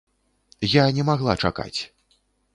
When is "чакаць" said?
1.45-1.79